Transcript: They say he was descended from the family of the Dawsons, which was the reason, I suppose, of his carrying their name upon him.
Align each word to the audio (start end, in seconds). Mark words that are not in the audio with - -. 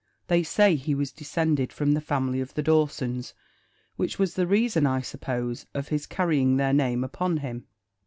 They 0.29 0.41
say 0.41 0.73
he 0.77 0.95
was 0.95 1.11
descended 1.11 1.71
from 1.71 1.91
the 1.91 2.01
family 2.01 2.41
of 2.41 2.55
the 2.55 2.63
Dawsons, 2.63 3.35
which 3.97 4.17
was 4.17 4.33
the 4.33 4.47
reason, 4.47 4.87
I 4.87 5.01
suppose, 5.01 5.67
of 5.75 5.89
his 5.89 6.07
carrying 6.07 6.57
their 6.57 6.73
name 6.73 7.03
upon 7.03 7.37
him. 7.37 7.67